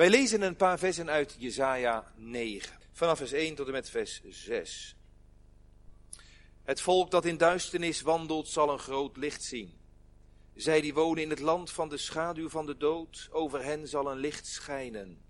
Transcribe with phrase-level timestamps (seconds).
[0.00, 4.20] Wij lezen een paar versen uit Jesaja 9, vanaf vers 1 tot en met vers
[4.28, 4.96] 6.
[6.62, 9.78] Het volk dat in duisternis wandelt zal een groot licht zien.
[10.54, 14.10] Zij die wonen in het land van de schaduw van de dood, over hen zal
[14.10, 15.22] een licht schijnen.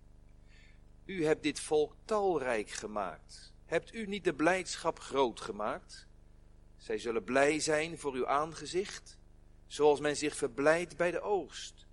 [1.05, 3.53] U hebt dit volk talrijk gemaakt.
[3.65, 6.07] Hebt u niet de blijdschap groot gemaakt?
[6.77, 9.19] Zij zullen blij zijn voor uw aangezicht,
[9.67, 11.89] zoals men zich verblijdt bij de oogst,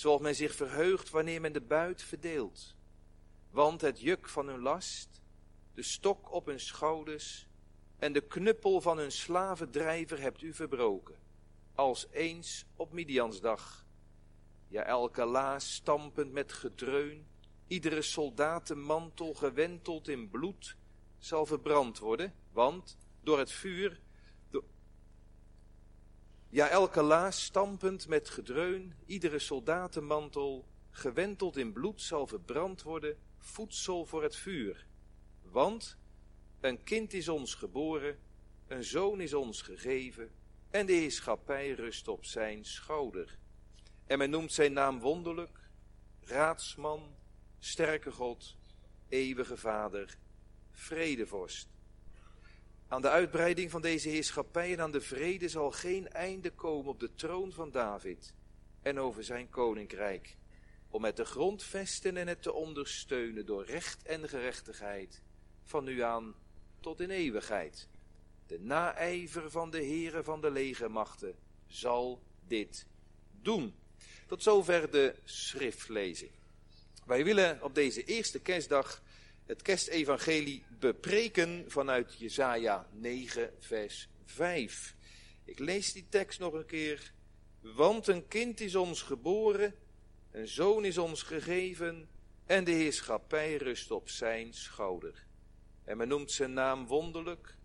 [0.00, 2.74] zoals men zich verheugt wanneer men de buit verdeelt.
[3.50, 5.22] Want het juk van hun last,
[5.74, 7.46] de stok op hun schouders
[7.98, 11.18] en de knuppel van hun slavendrijver hebt u verbroken,
[11.74, 13.86] als eens op Midiansdag.
[14.68, 17.26] Ja, elke laas stampend met gedreun,
[17.66, 20.76] iedere soldatenmantel gewenteld in bloed,
[21.18, 24.00] zal verbrand worden, want door het vuur
[26.50, 34.06] ja, elke laas stampend met gedreun, iedere soldatenmantel, gewenteld in bloed, zal verbrand worden, voedsel
[34.06, 34.86] voor het vuur.
[35.42, 35.96] Want
[36.60, 38.18] een kind is ons geboren,
[38.66, 40.30] een zoon is ons gegeven,
[40.70, 43.38] en de heerschappij rust op zijn schouder.
[44.06, 45.58] En men noemt zijn naam wonderlijk,
[46.20, 47.14] raadsman,
[47.58, 48.56] sterke God,
[49.08, 50.18] eeuwige vader,
[50.70, 51.68] vredevorst.
[52.90, 57.00] Aan de uitbreiding van deze heerschappij en aan de vrede zal geen einde komen op
[57.00, 58.34] de troon van David
[58.82, 60.36] en over zijn koninkrijk,
[60.88, 65.22] om het te grondvesten en het te ondersteunen door recht en gerechtigheid,
[65.64, 66.34] van nu aan
[66.80, 67.88] tot in eeuwigheid.
[68.46, 72.86] De naijver van de heren van de legermachten zal dit
[73.42, 73.74] doen.
[74.26, 76.32] Tot zover de schriftlezing.
[77.06, 79.02] Wij willen op deze eerste kerstdag
[79.50, 84.94] het kerstevangelie bepreken vanuit Jesaja 9 vers 5.
[85.44, 87.12] Ik lees die tekst nog een keer.
[87.60, 89.74] Want een kind is ons geboren,
[90.30, 92.08] een zoon is ons gegeven
[92.46, 95.26] en de heerschappij rust op zijn schouder.
[95.84, 97.56] En men noemt zijn naam wonderlijk,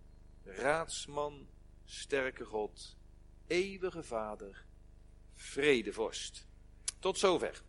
[0.44, 1.48] raadsman,
[1.84, 2.98] sterke God,
[3.48, 4.66] eeuwige vader,
[5.34, 6.48] vredevorst.
[7.00, 7.64] Tot zover.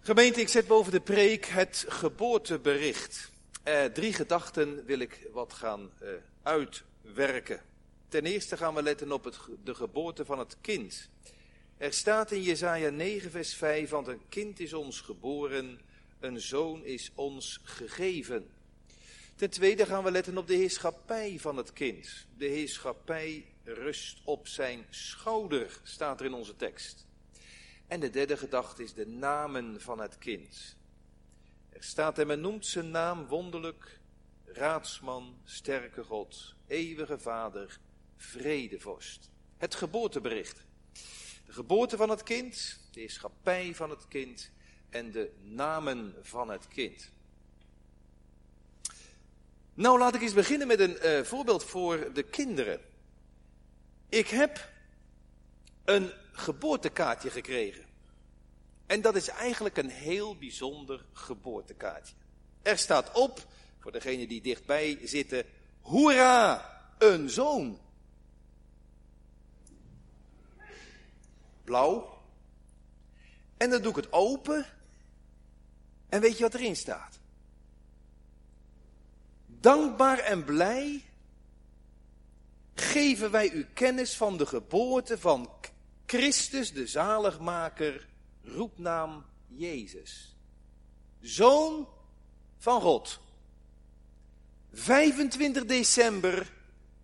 [0.00, 3.30] Gemeente, ik zet boven de preek het geboortebericht.
[3.62, 6.08] Eh, drie gedachten wil ik wat gaan eh,
[6.42, 7.62] uitwerken.
[8.08, 11.08] Ten eerste gaan we letten op het, de geboorte van het kind.
[11.76, 15.80] Er staat in Jesaja 9 vers 5, want een kind is ons geboren,
[16.20, 18.50] een zoon is ons gegeven.
[19.34, 22.26] Ten tweede gaan we letten op de heerschappij van het kind.
[22.36, 27.07] De heerschappij rust op zijn schouder, staat er in onze tekst.
[27.88, 30.76] En de derde gedachte is de namen van het kind.
[31.68, 34.00] Er staat en men noemt zijn naam wonderlijk,
[34.44, 37.78] raadsman, sterke God, eeuwige vader,
[38.16, 39.30] vredevorst.
[39.56, 40.64] Het geboortebericht.
[41.46, 44.50] De geboorte van het kind, de heerschappij van het kind
[44.90, 47.10] en de namen van het kind.
[49.74, 52.80] Nou, laat ik eens beginnen met een uh, voorbeeld voor de kinderen.
[54.08, 54.70] Ik heb
[55.84, 57.84] een geboortekaartje gekregen.
[58.86, 62.14] En dat is eigenlijk een heel bijzonder geboortekaartje.
[62.62, 63.46] Er staat op,
[63.78, 65.44] voor degenen die dichtbij zitten,
[65.80, 67.78] hoera, een zoon.
[71.64, 72.18] Blauw.
[73.56, 74.66] En dan doe ik het open.
[76.08, 77.18] En weet je wat erin staat?
[79.46, 81.02] Dankbaar en blij
[82.74, 85.50] geven wij u kennis van de geboorte van
[86.08, 88.08] Christus, de zaligmaker,
[88.42, 90.36] roepnaam Jezus.
[91.20, 91.88] Zoon
[92.56, 93.20] van God.
[94.72, 96.52] 25 december,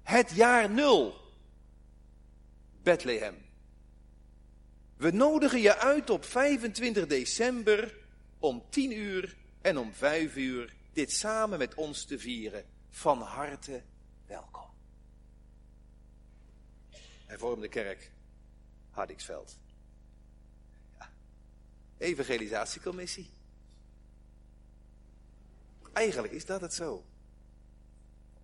[0.02, 1.14] het jaar nul.
[2.82, 3.36] Bethlehem.
[4.96, 7.96] We nodigen je uit op 25 december
[8.38, 12.64] om 10 uur en om 5 uur dit samen met ons te vieren.
[12.90, 13.82] Van harte
[14.26, 14.70] welkom.
[17.26, 18.12] Hervormde kerk,
[18.94, 19.58] Hardingsveld.
[20.98, 21.10] Ja.
[21.98, 23.30] Evangelisatiecommissie.
[25.92, 27.04] Eigenlijk is dat het zo.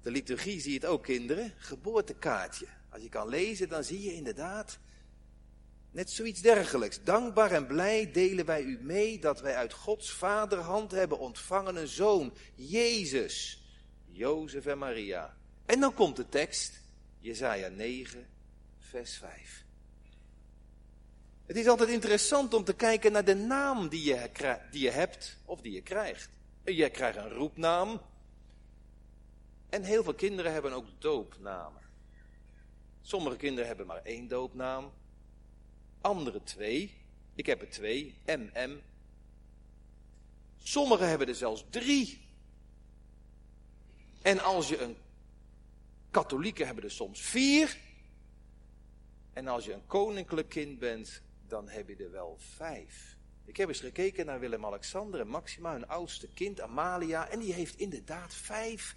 [0.02, 1.52] De liturgie zie je het ook, kinderen.
[1.56, 2.66] Geboortekaartje.
[2.88, 4.78] Als je kan lezen, dan zie je inderdaad
[5.90, 7.02] net zoiets dergelijks.
[7.02, 11.88] Dankbaar en blij delen wij u mee dat wij uit Gods vaderhand hebben ontvangen een
[11.88, 13.64] zoon, Jezus,
[14.06, 15.36] Jozef en Maria.
[15.66, 16.80] En dan komt de tekst,
[17.18, 18.26] Jesaja 9,
[18.78, 19.64] vers 5.
[21.50, 24.30] Het is altijd interessant om te kijken naar de naam die je,
[24.70, 26.30] die je hebt of die je krijgt.
[26.64, 28.00] Je krijgt een roepnaam.
[29.68, 31.82] En heel veel kinderen hebben ook doopnamen.
[33.02, 34.92] Sommige kinderen hebben maar één doopnaam.
[36.00, 36.94] Andere twee.
[37.34, 38.80] Ik heb er twee, MM.
[40.58, 42.20] Sommigen hebben er zelfs drie.
[44.22, 44.96] En als je een
[46.10, 47.76] katholieken hebben er soms vier.
[49.32, 53.16] En als je een koninklijk kind bent, dan heb je er wel vijf.
[53.44, 57.28] Ik heb eens gekeken naar Willem-Alexander en Maxima, hun oudste kind, Amalia.
[57.28, 58.96] En die heeft inderdaad vijf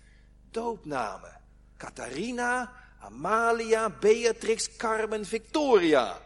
[0.52, 1.42] doopnamen.
[1.78, 6.22] Catharina, Amalia, Beatrix, Carmen, Victoria.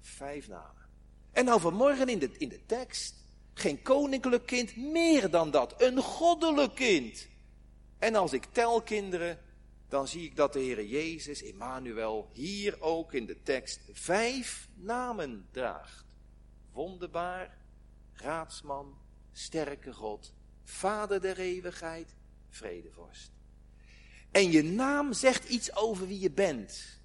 [0.00, 0.86] Vijf namen.
[1.32, 3.14] En nou vanmorgen in de, in de tekst.
[3.54, 5.82] Geen koninklijk kind, meer dan dat.
[5.82, 7.28] Een goddelijk kind.
[7.98, 9.38] En als ik tel kinderen,
[9.94, 15.48] dan zie ik dat de Heer Jezus, Emmanuel, hier ook in de tekst vijf namen
[15.50, 16.04] draagt.
[16.72, 17.58] Wonderbaar,
[18.12, 18.98] raadsman,
[19.32, 20.32] sterke God,
[20.64, 22.14] vader der eeuwigheid,
[22.48, 23.32] vredevorst.
[24.30, 27.00] En je naam zegt iets over wie je bent.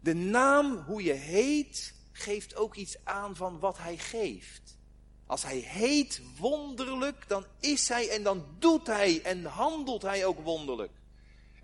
[0.00, 4.78] De naam, hoe je heet, geeft ook iets aan van wat hij geeft.
[5.26, 10.40] Als hij heet wonderlijk, dan is hij en dan doet hij en handelt hij ook
[10.40, 11.02] wonderlijk.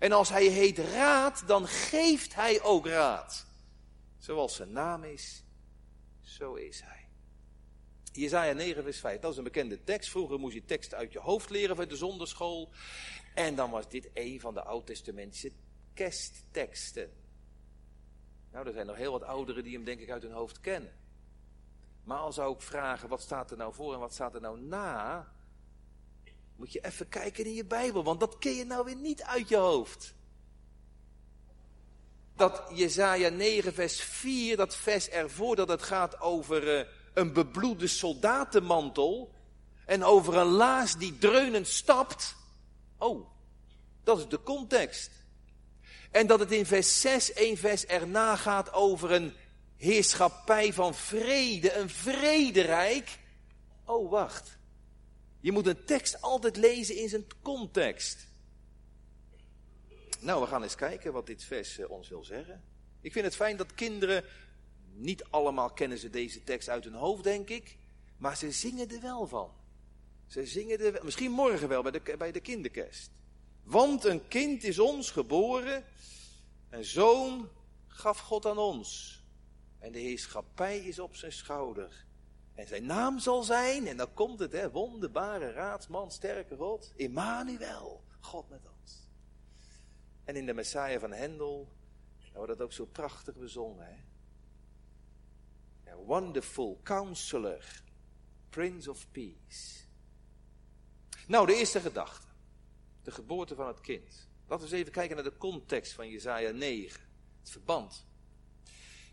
[0.01, 3.45] En als hij heet raad, dan geeft hij ook raad.
[4.17, 5.43] Zoals zijn naam is,
[6.19, 7.07] zo is hij.
[8.11, 10.09] Jezaja 9 vers 5, dat is een bekende tekst.
[10.09, 12.69] Vroeger moest je tekst uit je hoofd leren van de zonderschool.
[13.33, 15.51] En dan was dit een van de oud-testamentische
[15.93, 17.11] kerstteksten.
[18.51, 20.93] Nou, er zijn nog heel wat ouderen die hem denk ik uit hun hoofd kennen.
[22.03, 24.61] Maar als zou ik vragen, wat staat er nou voor en wat staat er nou
[24.61, 25.31] na?
[26.61, 29.49] Moet je even kijken in je Bijbel, want dat ken je nou weer niet uit
[29.49, 30.13] je hoofd.
[32.35, 37.87] Dat Jezaja 9 vers 4, dat vers ervoor, dat het gaat over uh, een bebloede
[37.87, 39.33] soldatenmantel.
[39.85, 42.35] En over een laas die dreunend stapt.
[42.97, 43.27] Oh,
[44.03, 45.11] dat is de context.
[46.11, 49.33] En dat het in vers 6, één vers erna gaat over een
[49.77, 53.19] heerschappij van vrede, een vrederijk.
[53.85, 54.59] Oh, wacht.
[55.41, 58.27] Je moet een tekst altijd lezen in zijn context.
[60.19, 62.63] Nou, we gaan eens kijken wat dit vers eh, ons wil zeggen.
[63.01, 64.23] Ik vind het fijn dat kinderen,
[64.93, 67.77] niet allemaal kennen ze deze tekst uit hun hoofd, denk ik,
[68.17, 69.51] maar ze zingen er wel van.
[70.27, 73.11] Ze zingen er, misschien morgen wel bij de, bij de kinderkerst.
[73.63, 75.85] Want een kind is ons geboren,
[76.69, 77.49] een zoon
[77.87, 79.19] gaf God aan ons.
[79.79, 82.05] En de heerschappij is op zijn schouder.
[82.61, 88.03] En zijn naam zal zijn, en dan komt het, hè, wonderbare raadsman, sterke God, Emmanuel,
[88.19, 89.07] God met ons.
[90.23, 91.69] En in de Messiah van Hendel,
[92.19, 93.87] dan wordt dat ook zo prachtig bezongen.
[95.83, 95.95] Hè?
[95.95, 97.83] Wonderful Counselor,
[98.49, 99.85] Prince of Peace.
[101.27, 102.27] Nou, de eerste gedachte.
[103.03, 104.27] De geboorte van het kind.
[104.47, 107.01] Laten we eens even kijken naar de context van Jezaja 9.
[107.39, 108.05] Het verband.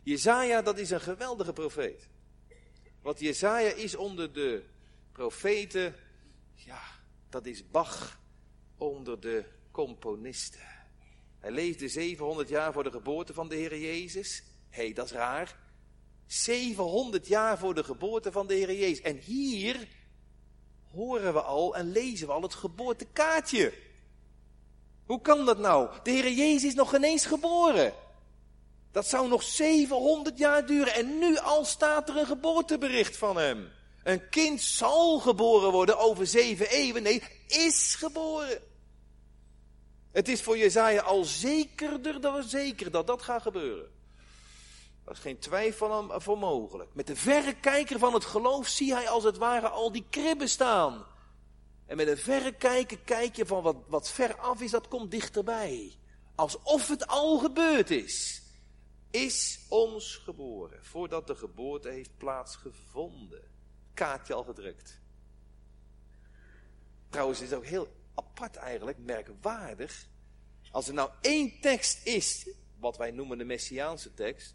[0.03, 2.09] Jezaja, dat is een geweldige profeet.
[3.03, 4.63] Wat Jezaja is onder de
[5.13, 5.95] profeten,
[6.55, 6.81] ja,
[7.29, 8.21] dat is Bach
[8.77, 10.61] onder de componisten.
[11.39, 14.43] Hij leefde 700 jaar voor de geboorte van de Heer Jezus.
[14.71, 15.57] Hé, hey, dat is raar.
[16.27, 19.01] 700 jaar voor de geboorte van de Heer Jezus.
[19.01, 19.89] En hier
[20.91, 23.73] horen we al en lezen we al het geboortekaartje.
[25.07, 25.91] Hoe kan dat nou?
[26.03, 27.93] De Heer Jezus is nog geen eens geboren.
[28.93, 33.69] Dat zou nog 700 jaar duren en nu al staat er een geboortebericht van hem.
[34.03, 37.03] Een kind zal geboren worden over zeven eeuwen.
[37.03, 38.61] Nee, is geboren.
[40.13, 43.97] Het is voor Jezaja al zekerder dan zeker dat dat gaat gebeuren.
[45.05, 46.91] Er is geen twijfel aan voor mogelijk.
[46.95, 51.07] Met de verrekijker van het geloof zie hij als het ware al die kribben staan.
[51.87, 55.97] En met een verrekijker kijk je van wat, wat ver af is, dat komt dichterbij.
[56.35, 58.43] Alsof het al gebeurd is
[59.11, 63.43] is ons geboren, voordat de geboorte heeft plaatsgevonden.
[63.95, 65.01] Kaartje al gedrukt.
[67.09, 70.07] Trouwens, is het ook heel apart eigenlijk, merkwaardig.
[70.71, 74.55] Als er nou één tekst is, wat wij noemen de Messiaanse tekst,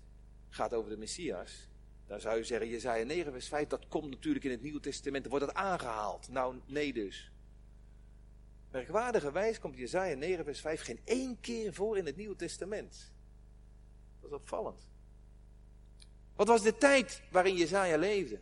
[0.50, 1.68] gaat over de Messias.
[2.08, 5.28] Dan zou je zeggen, Jezaja 9 vers 5, dat komt natuurlijk in het Nieuwe Testament,
[5.28, 6.30] wordt dat aangehaald.
[6.30, 7.32] Nou, nee dus.
[8.72, 13.13] Merkwaardigerwijs komt Jezaja 9 vers 5 geen één keer voor in het Nieuwe Testament.
[14.24, 14.88] Dat is opvallend.
[16.36, 18.40] Wat was de tijd waarin Jezaja leefde?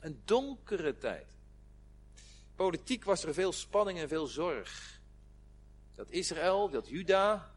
[0.00, 1.26] Een donkere tijd.
[2.54, 5.00] Politiek was er veel spanning en veel zorg.
[5.94, 7.52] Dat Israël, dat Juda.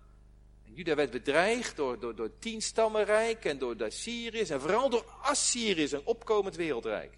[0.65, 4.45] En Juda werd bedreigd door, door, door tien stammenrijk en door de.
[4.49, 7.17] En vooral door Assyriërs, een opkomend wereldrijk.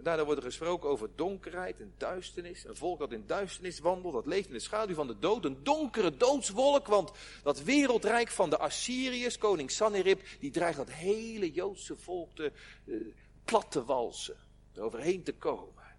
[0.00, 2.64] En daardoor wordt er gesproken over donkerheid en duisternis.
[2.64, 5.44] Een volk dat in duisternis wandelt, dat leeft in de schaduw van de dood.
[5.44, 11.50] Een donkere doodswolk, want dat wereldrijk van de Assyriërs, koning Sanherib, die dreigt dat hele
[11.50, 12.52] Joodse volk te
[12.84, 13.14] uh,
[13.44, 14.36] plat te walsen,
[14.74, 15.96] er overheen te komen,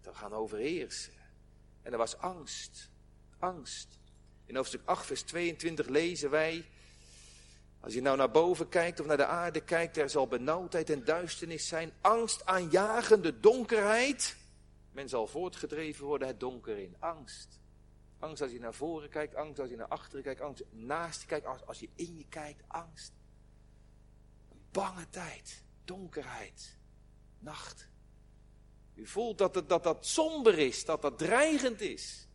[0.00, 1.12] te gaan overheersen.
[1.82, 2.90] En er was angst,
[3.38, 3.98] angst.
[4.46, 6.64] In hoofdstuk 8, vers 22 lezen wij,
[7.84, 11.04] als je nou naar boven kijkt of naar de aarde kijkt, er zal benauwdheid en
[11.04, 14.36] duisternis zijn, angst aanjagende donkerheid.
[14.92, 17.60] Men zal voortgedreven worden het donker in, angst.
[18.18, 21.26] Angst als je naar voren kijkt, angst als je naar achteren kijkt, angst naast je
[21.26, 23.12] kijkt, angst als je in je kijkt, angst.
[24.50, 26.78] Een bange tijd, donkerheid,
[27.38, 27.88] nacht.
[28.94, 32.28] U voelt dat het, dat, dat somber is, dat dat dreigend is.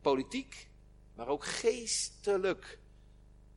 [0.00, 0.70] Politiek,
[1.14, 2.78] maar ook geestelijk.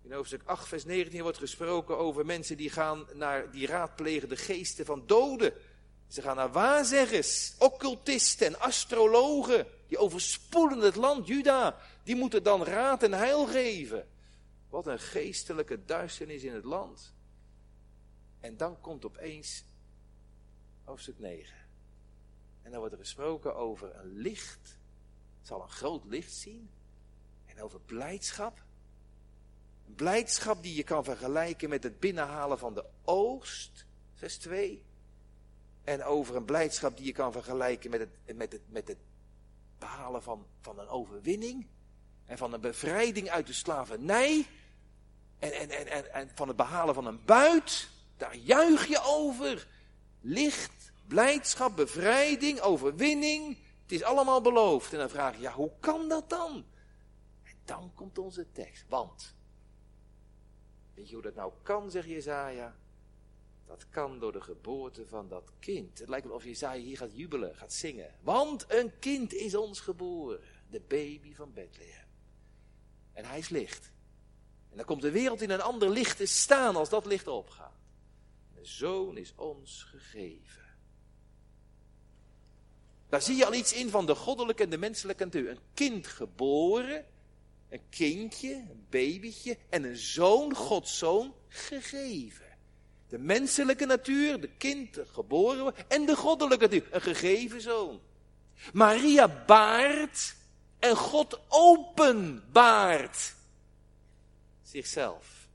[0.01, 4.37] In hoofdstuk 8, vers 19 wordt gesproken over mensen die gaan naar, die raadplegen de
[4.37, 5.53] geesten van doden.
[6.07, 9.67] Ze gaan naar waarzeggers, occultisten en astrologen.
[9.87, 11.77] Die overspoelen het land, Juda.
[12.03, 14.07] Die moeten dan raad en heil geven.
[14.69, 17.13] Wat een geestelijke duisternis in het land.
[18.39, 19.65] En dan komt opeens
[20.83, 21.55] hoofdstuk 9.
[22.61, 24.77] En dan wordt er gesproken over een licht.
[25.37, 26.69] Het zal een groot licht zien.
[27.45, 28.63] En over blijdschap.
[29.95, 33.85] Blijdschap die je kan vergelijken met het binnenhalen van de oogst.
[34.13, 34.83] Vers 2.
[35.83, 38.97] En over een blijdschap die je kan vergelijken met het, met het, met het
[39.79, 41.67] behalen van, van een overwinning.
[42.25, 44.47] En van een bevrijding uit de slavernij.
[45.39, 47.89] En, en, en, en, en van het behalen van een buit.
[48.17, 49.67] Daar juich je over.
[50.21, 53.57] Licht, blijdschap, bevrijding, overwinning.
[53.81, 54.93] Het is allemaal beloofd.
[54.93, 56.65] En dan vraag je, ja, hoe kan dat dan?
[57.43, 58.85] En dan komt onze tekst.
[58.87, 59.35] Want,
[61.01, 62.75] weet je hoe dat nou kan, zegt Jezaja?
[63.65, 65.99] Dat kan door de geboorte van dat kind.
[65.99, 68.15] Het lijkt wel of Jezaja hier gaat jubelen, gaat zingen.
[68.21, 70.39] Want een kind is ons geboren.
[70.69, 72.07] De baby van Bethlehem.
[73.13, 73.91] En hij is licht.
[74.69, 77.79] En dan komt de wereld in een ander licht te staan als dat licht opgaat.
[78.53, 80.65] De zoon is ons gegeven.
[83.09, 85.49] Daar zie je al iets in van de goddelijke en de menselijke natuur.
[85.49, 87.05] Een kind geboren,
[87.71, 92.57] een kindje, een babytje en een zoon, Gods zoon, gegeven.
[93.07, 98.01] De menselijke natuur, de kind, geboren en de goddelijke natuur, een gegeven zoon.
[98.73, 100.35] Maria baart
[100.79, 103.35] en God openbaart
[104.61, 105.47] zichzelf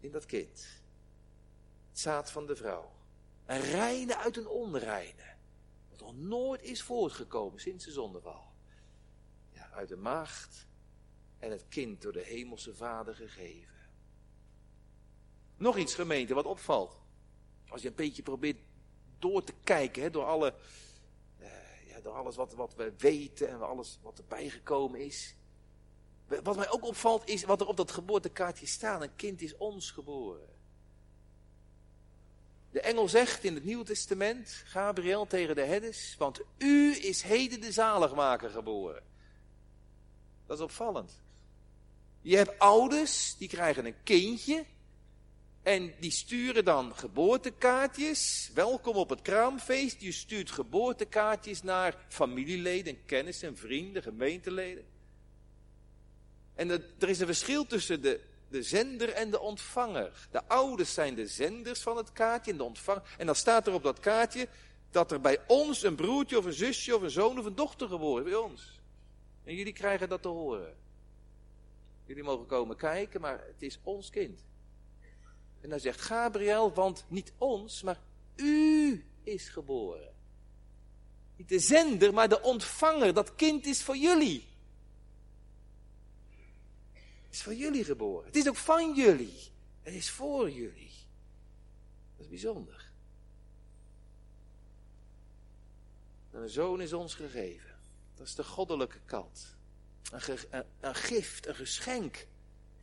[0.00, 0.66] in dat kind.
[1.88, 2.92] Het zaad van de vrouw.
[3.46, 5.34] Een reine uit een onreine.
[5.90, 8.52] Wat nog nooit is voortgekomen sinds de zondeval.
[9.50, 10.67] Ja, uit de maagd
[11.38, 13.76] en het kind door de hemelse vader gegeven.
[15.56, 16.98] Nog iets gemeente wat opvalt.
[17.68, 18.58] Als je een beetje probeert
[19.18, 20.54] door te kijken, hè, door, alle,
[21.40, 21.46] uh,
[21.88, 25.34] ja, door alles wat, wat we weten en alles wat erbij gekomen is.
[26.42, 29.02] Wat mij ook opvalt is wat er op dat geboortekaartje staat.
[29.02, 30.56] Een kind is ons geboren.
[32.70, 37.60] De engel zegt in het Nieuwe Testament, Gabriel tegen de herders, want u is heden
[37.60, 39.02] de zaligmaker geboren.
[40.46, 41.20] Dat is opvallend.
[42.28, 44.64] Je hebt ouders, die krijgen een kindje,
[45.62, 48.50] en die sturen dan geboortekaartjes.
[48.54, 50.00] Welkom op het kraamfeest.
[50.00, 54.84] Je stuurt geboortekaartjes naar familieleden, kennissen, vrienden, gemeenteleden.
[56.54, 60.28] En er is een verschil tussen de, de zender en de ontvanger.
[60.30, 63.02] De ouders zijn de zenders van het kaartje en de ontvanger.
[63.18, 64.48] En dan staat er op dat kaartje
[64.90, 67.88] dat er bij ons een broertje of een zusje of een zoon of een dochter
[67.88, 68.30] geboren is.
[68.30, 68.80] Bij ons.
[69.44, 70.86] En jullie krijgen dat te horen.
[72.08, 74.44] Jullie mogen komen kijken, maar het is ons kind.
[75.60, 78.00] En dan zegt Gabriel, want niet ons, maar
[78.36, 80.14] u is geboren.
[81.36, 83.14] Niet de zender, maar de ontvanger.
[83.14, 84.48] Dat kind is voor jullie.
[86.92, 88.26] Het is voor jullie geboren.
[88.26, 89.38] Het is ook van jullie.
[89.82, 90.92] Het is voor jullie.
[92.16, 92.90] Dat is bijzonder.
[96.30, 97.78] En een zoon is ons gegeven.
[98.14, 99.57] Dat is de goddelijke kant.
[100.10, 102.26] Een, een, een gift, een geschenk.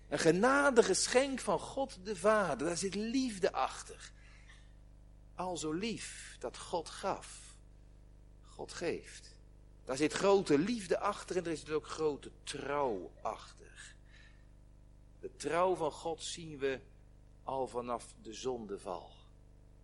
[0.07, 2.67] Een genadige geschenk van God de Vader.
[2.67, 4.11] Daar zit liefde achter.
[5.35, 7.57] Al zo lief dat God gaf.
[8.41, 9.35] God geeft.
[9.83, 13.95] Daar zit grote liefde achter en er is ook grote trouw achter.
[15.19, 16.79] De trouw van God zien we
[17.43, 19.11] al vanaf de zondeval.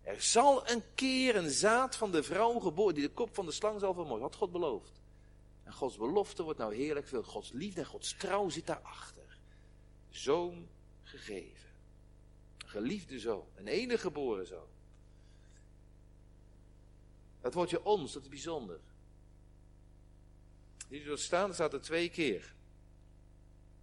[0.01, 3.51] Er zal een keer een zaad van de vrouw geboren die de kop van de
[3.51, 4.21] slang zal vermoorden.
[4.21, 5.00] Had God beloofd.
[5.71, 7.23] En Gods belofte wordt nou heerlijk veel.
[7.23, 9.37] Gods liefde en Gods trouw zit daarachter
[10.09, 10.67] zoon
[11.03, 11.69] gegeven.
[12.57, 14.67] Een geliefde zoon, een enige geboren zoon.
[17.41, 18.79] Dat woordje ons, dat is bijzonder.
[20.87, 22.53] Hier zult staan, staat er twee keer.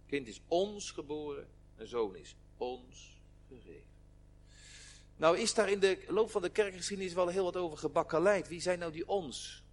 [0.07, 3.93] kind is ons geboren, een zoon is ons gegeven.
[5.17, 8.47] Nou is daar in de loop van de kerkgeschiedenis wel heel wat over gebakkeleid.
[8.47, 9.63] Wie zijn nou die ons?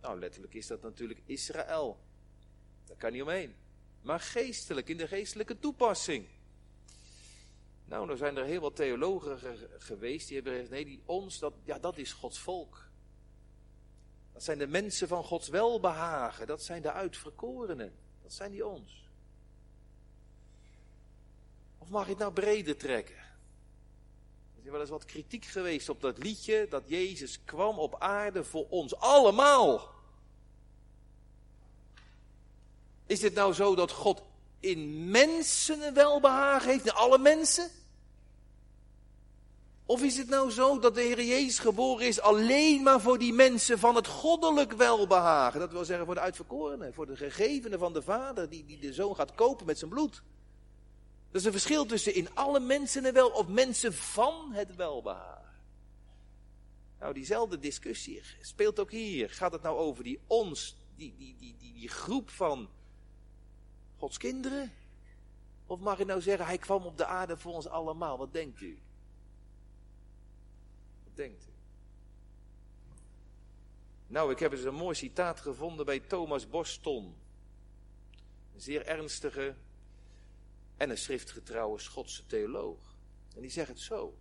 [0.00, 1.98] Nou, letterlijk is dat natuurlijk Israël.
[2.86, 3.54] Daar kan niet omheen.
[4.02, 6.26] Maar geestelijk, in de geestelijke toepassing.
[7.84, 9.38] Nou, nou zijn er heel wat theologen
[9.78, 12.88] geweest die hebben gezegd, nee, die ons, dat, ja, dat is Gods volk.
[14.32, 16.46] Dat zijn de mensen van Gods welbehagen.
[16.46, 17.92] Dat zijn de uitverkorenen.
[18.22, 19.08] Dat zijn die ons.
[21.78, 23.27] Of mag je het nou breder trekken?
[24.68, 28.66] Er wel eens wat kritiek geweest op dat liedje dat Jezus kwam op aarde voor
[28.68, 29.94] ons allemaal.
[33.06, 34.22] Is dit nou zo dat God
[34.60, 37.70] in mensen welbehagen heeft, in alle mensen?
[39.86, 43.32] Of is het nou zo dat de Heer Jezus geboren is alleen maar voor die
[43.32, 45.60] mensen van het goddelijk welbehagen?
[45.60, 48.92] Dat wil zeggen voor de uitverkorenen, voor de gegevenen van de Vader die, die de
[48.92, 50.22] Zoon gaat kopen met zijn bloed.
[51.30, 55.38] Dat is een verschil tussen in alle mensen een wel of mensen van het welbehagen.
[56.98, 59.30] Nou, diezelfde discussie speelt ook hier.
[59.30, 62.68] Gaat het nou over die ons, die, die, die, die, die groep van
[63.96, 64.72] Gods kinderen?
[65.66, 68.18] Of mag je nou zeggen, hij kwam op de aarde voor ons allemaal?
[68.18, 68.78] Wat denkt u?
[71.04, 71.52] Wat denkt u?
[74.06, 77.14] Nou, ik heb eens een mooi citaat gevonden bij Thomas Boston.
[78.54, 79.54] Een zeer ernstige
[80.78, 82.96] en een schriftgetrouwe Schotse theoloog.
[83.34, 84.16] En die zegt het zo.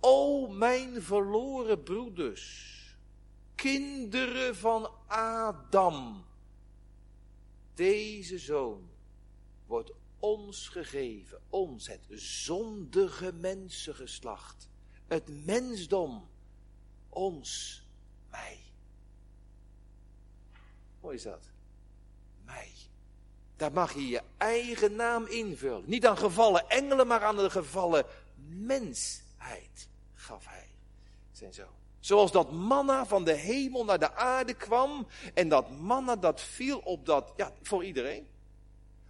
[0.00, 2.72] O mijn verloren broeders,
[3.54, 6.24] kinderen van Adam,
[7.74, 8.90] deze zoon
[9.66, 14.68] wordt ons gegeven, ons het zondige mensengeslacht,
[15.06, 16.28] het mensdom,
[17.08, 17.82] ons,
[18.30, 18.58] mij.
[21.00, 21.50] Mooi is dat.
[22.44, 22.72] Mij.
[23.56, 25.82] Daar mag je je eigen naam invullen.
[25.86, 28.04] Niet aan gevallen engelen, maar aan de gevallen
[28.48, 30.68] mensheid gaf hij
[31.32, 31.82] zijn zoon.
[32.00, 35.06] Zoals dat manna van de hemel naar de aarde kwam.
[35.34, 38.26] En dat manna dat viel op dat, ja, voor iedereen.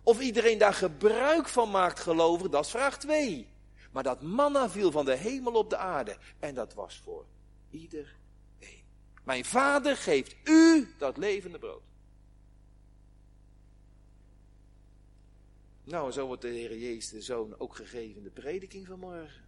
[0.03, 3.49] Of iedereen daar gebruik van maakt geloven, dat is vraag 2.
[3.93, 6.17] Maar dat manna viel van de hemel op de aarde.
[6.39, 7.25] En dat was voor
[7.71, 8.23] iedereen.
[9.25, 11.83] Mijn vader geeft u dat levende brood.
[15.85, 19.45] Nou, zo wordt de Heer Jezus de Zoon ook gegeven in de prediking van morgen.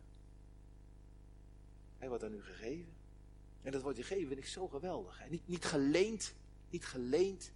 [1.99, 2.95] Hij wordt aan u gegeven.
[3.63, 5.21] En dat wordt je gegeven, vind ik zo geweldig.
[5.29, 6.35] Niet, niet geleend,
[6.71, 7.51] niet geleend.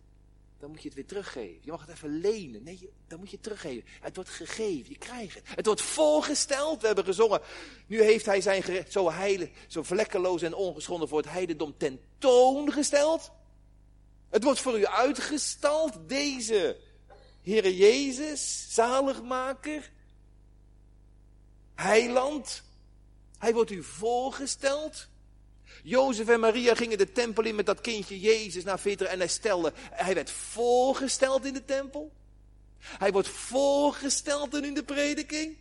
[0.59, 1.59] Dan moet je het weer teruggeven.
[1.61, 2.63] Je mag het even lenen.
[2.63, 3.89] Nee, dan moet je het teruggeven.
[4.01, 5.49] Het wordt gegeven, je krijgt het.
[5.55, 6.81] Het wordt voorgesteld.
[6.81, 7.41] We hebben gezongen.
[7.87, 13.31] Nu heeft hij zijn gerecht zo heilig, zo vlekkeloos en ongeschonden voor het heidendom tentoongesteld.
[14.29, 16.09] Het wordt voor u uitgestald.
[16.09, 16.77] Deze
[17.43, 19.91] Heere Jezus, zaligmaker,
[21.75, 22.63] heiland.
[23.39, 25.09] Hij wordt u voorgesteld.
[25.83, 29.29] Jozef en Maria gingen de tempel in met dat kindje Jezus naar Veter en hij
[29.29, 32.13] stelde, hij werd voorgesteld in de tempel.
[32.81, 35.57] Hij wordt voorgesteld in de prediking.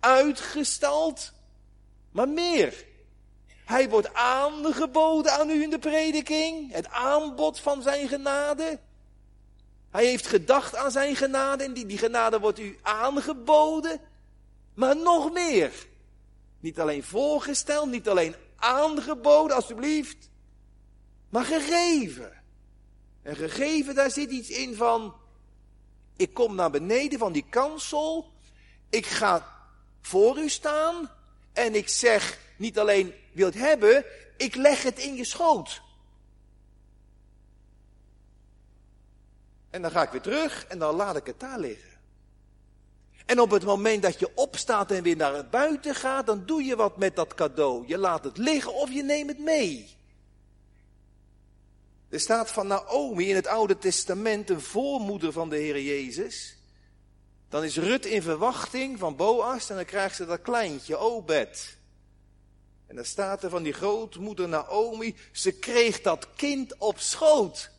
[0.00, 1.32] Uitgestald.
[2.10, 2.84] Maar meer.
[3.64, 6.72] Hij wordt aangeboden aan u in de prediking.
[6.72, 8.78] Het aanbod van zijn genade.
[9.92, 14.00] Hij heeft gedacht aan zijn genade en die, die genade wordt u aangeboden.
[14.74, 15.72] Maar nog meer.
[16.60, 20.30] Niet alleen voorgesteld, niet alleen aangeboden, alstublieft,
[21.28, 22.32] maar gegeven.
[23.22, 25.14] En gegeven, daar zit iets in van,
[26.16, 28.32] ik kom naar beneden van die kansel,
[28.90, 29.66] ik ga
[30.00, 31.10] voor u staan
[31.52, 34.04] en ik zeg niet alleen wil het hebben,
[34.36, 35.82] ik leg het in je schoot.
[39.72, 41.90] En dan ga ik weer terug en dan laat ik het daar liggen.
[43.26, 46.76] En op het moment dat je opstaat en weer naar buiten gaat, dan doe je
[46.76, 47.84] wat met dat cadeau.
[47.86, 49.96] Je laat het liggen of je neemt het mee.
[52.08, 56.56] Er staat van Naomi in het Oude Testament, een voormoeder van de Heer Jezus.
[57.48, 61.76] Dan is Rut in verwachting van Boas en dan krijgt ze dat kleintje, Obed.
[62.86, 67.71] En dan staat er van die grootmoeder Naomi, ze kreeg dat kind op schoot.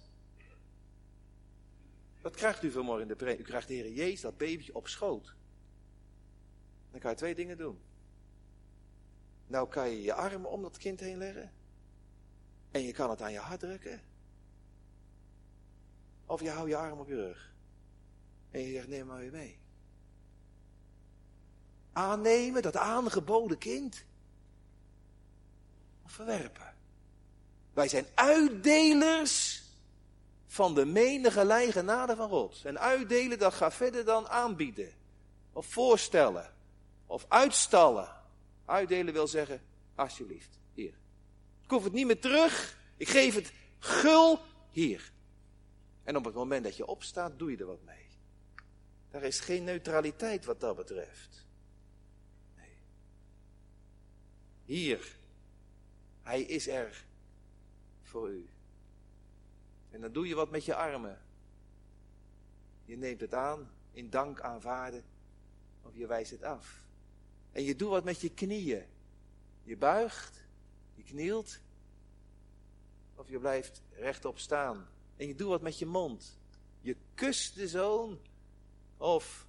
[2.23, 3.39] Wat krijgt u vanmorgen in de preek?
[3.39, 5.35] U krijgt de Heer Jezus, dat babytje, op schoot.
[6.91, 7.79] Dan kan je twee dingen doen.
[9.47, 11.51] Nou kan je je arm om dat kind heen leggen.
[12.71, 14.01] En je kan het aan je hart drukken.
[16.25, 17.53] Of je houdt je arm op je rug.
[18.51, 19.59] En je zegt, neem maar weer mee.
[21.91, 24.05] Aannemen, dat aangeboden kind.
[26.03, 26.75] Of verwerpen.
[27.73, 29.62] Wij zijn uitdelers
[30.53, 32.61] van de menige genade van God.
[32.65, 34.93] En uitdelen, dat gaat verder dan aanbieden.
[35.53, 36.53] Of voorstellen.
[37.05, 38.09] Of uitstallen.
[38.65, 39.61] Uitdelen wil zeggen,
[39.95, 40.93] alsjeblieft, hier.
[41.63, 42.77] Ik hoef het niet meer terug.
[42.97, 44.39] Ik geef het gul
[44.71, 45.11] hier.
[46.03, 48.07] En op het moment dat je opstaat, doe je er wat mee.
[49.11, 51.45] Daar is geen neutraliteit wat dat betreft.
[52.55, 52.77] Nee.
[54.65, 55.15] Hier.
[56.21, 57.05] Hij is er
[58.01, 58.52] voor u.
[59.93, 61.21] En dan doe je wat met je armen.
[62.85, 65.03] Je neemt het aan, in dank aanvaarden,
[65.81, 66.79] of je wijst het af.
[67.51, 68.85] En je doet wat met je knieën.
[69.63, 70.45] Je buigt,
[70.93, 71.59] je knielt,
[73.15, 74.87] of je blijft rechtop staan.
[75.15, 76.37] En je doet wat met je mond.
[76.81, 78.19] Je kust de zoon,
[78.97, 79.47] of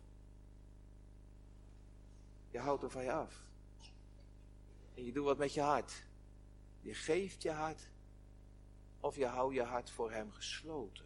[2.50, 3.35] je houdt hem van je af.
[4.94, 6.04] En je doet wat met je hart.
[6.80, 7.80] Je geeft je hart,
[9.04, 11.04] of je houdt je hart voor hem gesloten.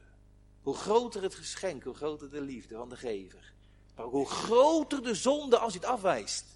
[0.62, 3.52] Hoe groter het geschenk, hoe groter de liefde van de gever.
[3.94, 6.46] Maar hoe groter de zonde als hij het afwijst.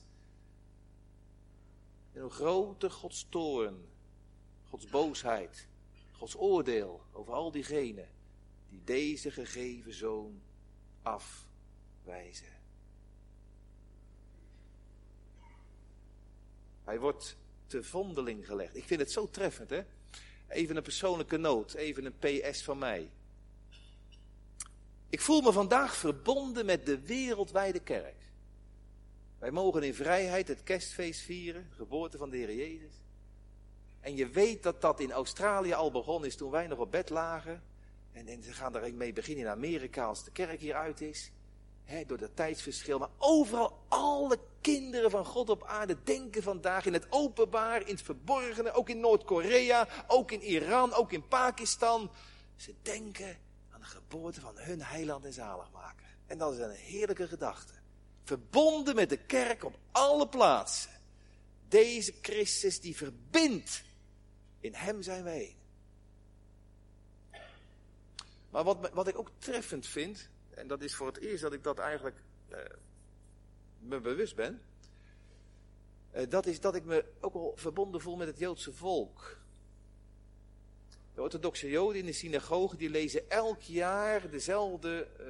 [2.12, 3.88] En hoe groter Gods toorn,
[4.68, 5.68] Gods boosheid,
[6.12, 8.08] Gods oordeel over al diegenen
[8.68, 10.42] die deze gegeven zoon
[11.02, 12.60] afwijzen.
[16.84, 18.76] Hij wordt te vondeling gelegd.
[18.76, 19.82] Ik vind het zo treffend, hè?
[20.52, 23.10] Even een persoonlijke noot, even een PS van mij.
[25.08, 28.22] Ik voel me vandaag verbonden met de wereldwijde kerk.
[29.38, 32.92] Wij mogen in vrijheid het kerstfeest vieren, geboorte van de Heer Jezus.
[34.00, 37.10] En je weet dat dat in Australië al begonnen is toen wij nog op bed
[37.10, 37.62] lagen.
[38.12, 41.30] En, ze gaan er mee beginnen in Amerika als de kerk hier uit is.
[41.84, 42.98] He, door dat tijdsverschil.
[42.98, 48.02] Maar overal alle kinderen van God op aarde denken vandaag in het openbaar, in het
[48.02, 48.72] verborgene.
[48.72, 52.10] Ook in Noord-Korea, ook in Iran, ook in Pakistan.
[52.56, 53.38] Ze denken
[53.70, 56.06] aan de geboorte van hun heiland en zaligmaker.
[56.26, 57.72] En dat is een heerlijke gedachte.
[58.24, 60.90] Verbonden met de kerk op alle plaatsen.
[61.68, 63.82] Deze Christus die verbindt.
[64.60, 65.56] In hem zijn wij.
[68.50, 70.28] Maar wat, wat ik ook treffend vind,
[70.62, 72.58] en dat is voor het eerst dat ik dat eigenlijk eh,
[73.78, 74.62] me bewust ben,
[76.10, 79.38] eh, dat is dat ik me ook wel verbonden voel met het Joodse volk.
[81.14, 85.26] De orthodoxe Joden in de synagoge die lezen elk jaar dezelfde uh,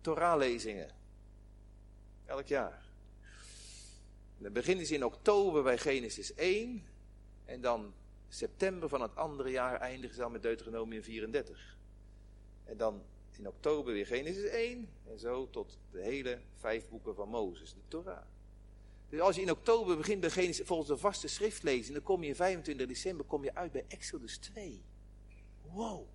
[0.00, 0.90] Torah-lezingen.
[2.24, 2.84] Elk jaar.
[4.38, 6.86] dan beginnen ze in oktober bij Genesis 1
[7.44, 7.94] en dan
[8.28, 11.76] september van het andere jaar eindigen ze dan met Deuteronomium 34.
[12.64, 13.02] En dan
[13.38, 14.88] in oktober weer Genesis 1.
[15.10, 18.22] En zo tot de hele vijf boeken van Mozes, de Torah.
[19.08, 22.22] Dus als je in oktober begint bij Genesis, volgens de vaste schrift lezen, dan kom
[22.22, 24.84] je in 25 december kom je uit bij Exodus 2.
[25.72, 26.06] Wow.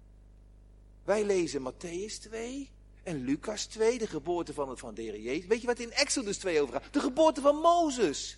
[1.03, 2.69] Wij lezen Matthäus 2
[3.03, 5.45] en Lucas 2, de geboorte van, het, van de Heer Jezus.
[5.45, 6.93] Weet je wat in Exodus 2 over gaat?
[6.93, 8.38] De geboorte van Mozes.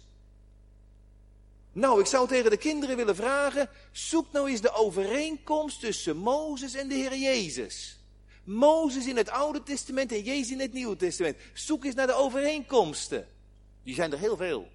[1.72, 6.74] Nou, ik zou tegen de kinderen willen vragen, zoek nou eens de overeenkomst tussen Mozes
[6.74, 8.03] en de Heer Jezus.
[8.44, 11.38] Mozes in het Oude Testament en Jezus in het Nieuwe Testament.
[11.54, 13.28] Zoek eens naar de overeenkomsten.
[13.84, 14.72] Die zijn er heel veel.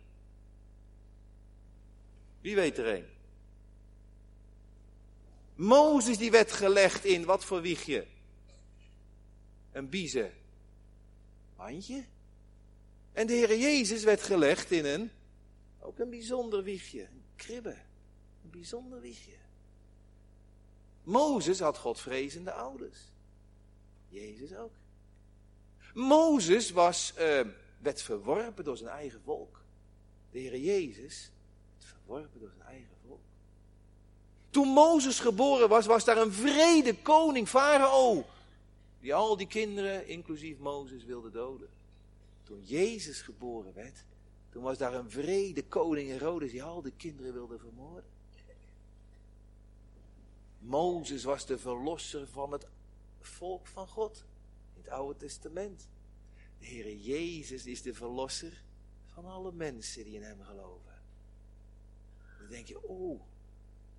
[2.41, 3.07] Wie weet er een?
[5.55, 8.07] Mozes die werd gelegd in wat voor wiegje?
[9.73, 10.33] Een biezen.
[11.57, 12.05] Handje.
[13.13, 15.11] En de Heer Jezus werd gelegd in een,
[15.81, 17.03] ook een bijzonder wiegje.
[17.03, 17.77] Een kribbe.
[18.45, 19.37] Een bijzonder wiegje.
[21.03, 22.99] Mozes had godvrezende ouders.
[24.09, 24.73] Jezus ook.
[25.95, 27.41] Mozes was, uh,
[27.79, 29.61] werd verworpen door zijn eigen volk.
[30.31, 31.31] De Heer Jezus
[31.77, 33.21] werd verworpen door zijn eigen volk.
[34.51, 38.25] Toen Mozes geboren was, was daar een vrede koning, Farao,
[39.01, 41.69] die al die kinderen, inclusief Mozes, wilde doden.
[42.43, 44.05] Toen Jezus geboren werd,
[44.51, 48.11] toen was daar een vrede koning Herodes die al die kinderen wilde vermoorden.
[50.59, 52.67] Mozes was de verlosser van het
[53.21, 54.25] volk van God.
[54.75, 55.89] In het Oude Testament.
[56.59, 58.63] De Heer Jezus is de verlosser
[59.07, 61.03] van alle mensen die in Hem geloven.
[62.39, 63.21] Dan denk je, oh,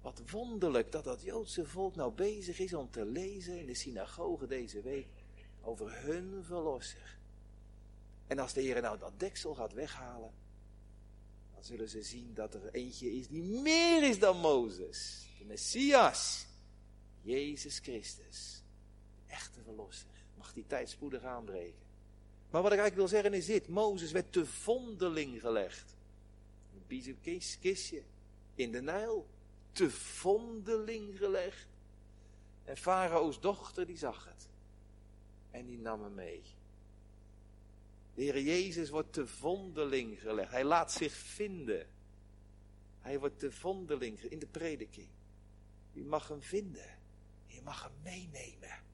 [0.02, 4.48] wat wonderlijk dat dat Joodse volk nou bezig is om te lezen in de synagoge
[4.48, 5.08] deze week
[5.62, 7.18] over hun verlosser.
[8.28, 10.32] En als de Heer nou dat deksel gaat weghalen,
[11.54, 15.28] dan zullen ze zien dat er eentje is die meer is dan Mozes.
[15.38, 16.48] De Messias,
[17.22, 18.59] Jezus Christus
[19.30, 20.10] echte verlosser.
[20.38, 21.88] Mag die tijd spoedig aanbreken.
[22.50, 23.68] Maar wat ik eigenlijk wil zeggen is dit.
[23.68, 25.96] Mozes werd te vondeling gelegd.
[26.74, 28.04] Een biezenkistje
[28.56, 29.28] in de Nijl.
[29.72, 31.68] Te vondeling gelegd.
[32.64, 34.48] En Farao's dochter die zag het.
[35.52, 36.42] En die nam hem mee.
[38.14, 40.52] De Heer Jezus wordt te vondeling gelegd.
[40.52, 41.88] Hij laat zich vinden.
[43.02, 45.08] Hij wordt te vondeling in de prediking.
[45.92, 46.98] Je mag hem vinden.
[47.46, 48.88] Je mag hem meenemen.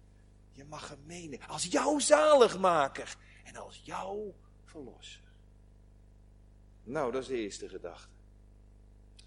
[0.55, 1.47] Je mag hem meenemen.
[1.47, 3.17] Als jouw zaligmaker.
[3.43, 5.23] En als jouw verlosser.
[6.83, 8.13] Nou, dat is de eerste gedachte.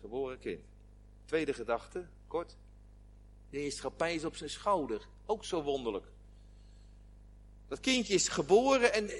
[0.01, 0.64] Geboren kind.
[1.25, 2.57] Tweede gedachte, kort.
[3.51, 5.09] De heerschappij is op zijn schouder.
[5.27, 6.07] Ook zo wonderlijk.
[7.69, 9.11] Dat kindje is geboren en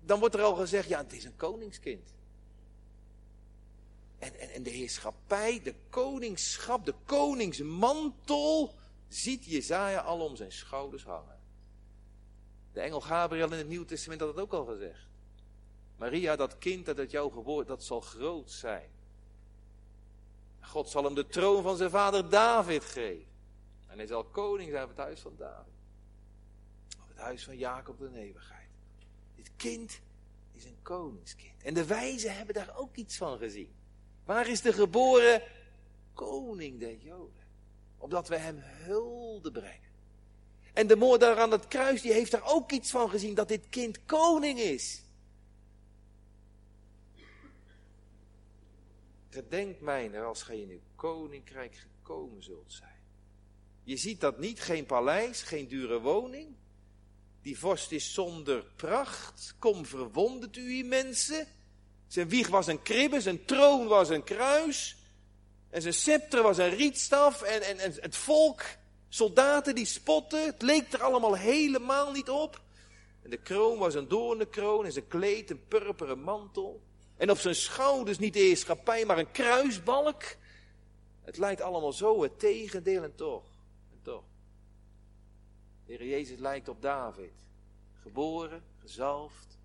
[0.00, 2.14] dan wordt er al gezegd, ja, het is een koningskind.
[4.18, 8.74] En, en, en de heerschappij, de koningschap, de koningsmantel,
[9.08, 11.35] ziet Jezaja al om zijn schouders hangen.
[12.76, 15.06] De engel Gabriel in het Nieuwe Testament had het ook al gezegd.
[15.96, 18.88] Maria, dat kind dat uit jou geboren, dat zal groot zijn.
[20.60, 23.26] God zal hem de troon van zijn vader David geven.
[23.86, 25.72] En hij zal koning zijn op het huis van David.
[27.02, 28.70] Op het huis van Jacob de eeuwigheid.
[29.36, 30.00] Dit kind
[30.52, 31.62] is een koningskind.
[31.62, 33.74] En de wijzen hebben daar ook iets van gezien.
[34.24, 35.42] Waar is de geboren
[36.14, 37.44] koning der Joden?
[37.98, 39.85] Opdat we hem hulde brengen.
[40.76, 43.68] En de moordenaar aan het kruis, die heeft daar ook iets van gezien, dat dit
[43.68, 45.02] kind koning is.
[49.30, 53.00] Gedenk mijner als gij in uw koninkrijk gekomen zult zijn.
[53.82, 56.54] Je ziet dat niet, geen paleis, geen dure woning.
[57.42, 59.54] Die vorst is zonder pracht.
[59.58, 61.46] Kom verwondert u, mensen.
[62.06, 64.96] Zijn wieg was een kribbe, zijn troon was een kruis.
[65.70, 67.42] En zijn scepter was een rietstaf.
[67.42, 68.62] En, en het volk,
[69.08, 70.44] soldaten die spotten.
[70.44, 72.60] Het leek er allemaal helemaal niet op.
[73.22, 76.80] En de kroon was een doornenkroon en zijn kleed een purperen mantel.
[77.16, 80.22] En op zijn schouders niet de heerschappij, maar een kruisbalk.
[81.24, 83.44] Het lijkt allemaal zo het tegendeel en toch.
[83.92, 84.24] En toch.
[85.86, 87.32] De Heer Jezus lijkt op David.
[88.02, 89.58] Geboren, gezalfd.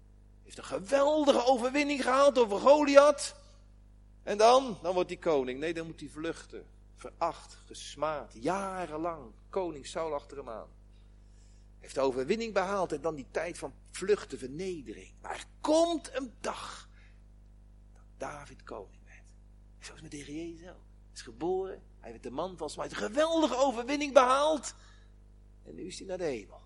[0.44, 3.36] Heeft een geweldige overwinning gehaald over Goliath.
[4.24, 5.60] En dan, dan wordt hij koning.
[5.60, 6.66] Nee, dan moet hij vluchten.
[7.02, 9.34] Veracht, gesmaad, jarenlang.
[9.50, 10.70] Koning Saul achter hem aan.
[11.80, 15.14] Heeft de overwinning behaald en dan die tijd van vluchten, vernedering.
[15.22, 16.90] Maar er komt een dag
[18.18, 19.34] David koning werd.
[19.80, 20.62] Zo is met de Heer Jezus.
[20.62, 20.76] Hij
[21.14, 24.76] is geboren, hij werd de man van smart, een geweldige overwinning behaald.
[25.64, 26.62] En nu is hij naar de hemel.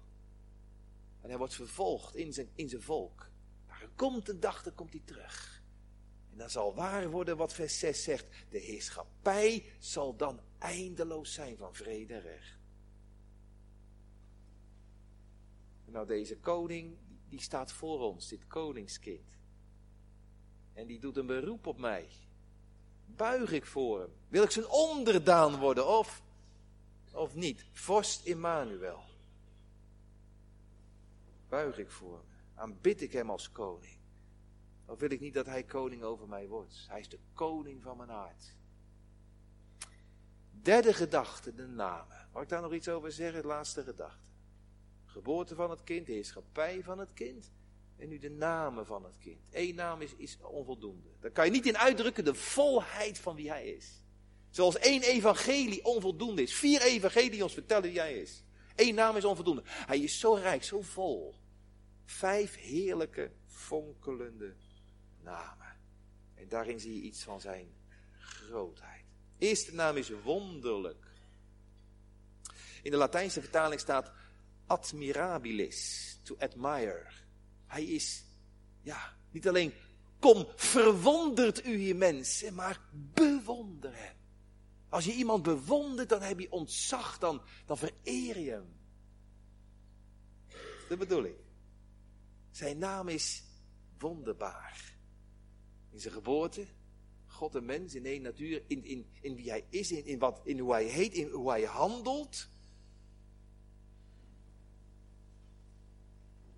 [1.21, 3.27] En hij wordt vervolgd in zijn, in zijn volk.
[3.67, 5.54] Maar er komt een dag, dan komt hij terug.
[6.35, 8.25] En dan zal waar worden wat vers 6 zegt.
[8.49, 12.57] De heerschappij zal dan eindeloos zijn van vrede en recht.
[15.85, 16.97] nou, deze koning,
[17.29, 19.37] die staat voor ons, dit koningskind.
[20.73, 22.07] En die doet een beroep op mij.
[23.05, 24.13] Buig ik voor hem?
[24.27, 26.23] Wil ik zijn onderdaan worden of,
[27.11, 27.65] of niet?
[27.71, 29.03] Vorst Immanuel.
[31.49, 32.25] Buig ik voor hem?
[32.55, 33.97] Aanbid ik hem als koning?
[34.85, 36.85] Of wil ik niet dat hij koning over mij wordt?
[36.87, 38.55] Hij is de koning van mijn hart.
[40.51, 42.27] Derde gedachte, de namen.
[42.33, 43.41] Mag ik daar nog iets over zeggen?
[43.41, 44.23] De laatste gedachte.
[45.05, 47.51] Geboorte van het kind, heerschappij van het kind.
[47.97, 49.39] En nu de namen van het kind.
[49.51, 51.09] Eén naam is, is onvoldoende.
[51.19, 54.03] Daar kan je niet in uitdrukken de volheid van wie hij is.
[54.49, 56.55] Zoals één evangelie onvoldoende is.
[56.55, 58.43] Vier evangelie ons vertellen wie hij is.
[58.75, 59.61] Eén naam is onvoldoende.
[59.65, 61.35] Hij is zo rijk, zo vol.
[62.05, 64.55] Vijf heerlijke, fonkelende
[65.25, 65.75] namen.
[66.33, 67.67] En daarin zie je iets van zijn
[68.19, 69.03] grootheid.
[69.37, 71.05] Eerste naam is wonderlijk.
[72.81, 74.11] In de Latijnse vertaling staat
[74.65, 77.07] admirabilis, to admire.
[77.67, 78.23] Hij is,
[78.81, 79.73] ja, niet alleen
[80.19, 84.15] kom, verwondert u je mensen, maar bewonder.
[84.89, 88.73] Als je iemand bewondert, dan heb je ontzag, dan, dan vereer je hem.
[90.89, 91.35] De bedoeling.
[92.51, 93.43] Zijn naam is
[93.97, 94.94] wonderbaar.
[95.95, 96.65] In zijn geboorte,
[97.27, 100.41] God en mens in één natuur, in, in, in wie hij is, in, in, wat,
[100.43, 102.47] in hoe hij heet, in hoe hij handelt.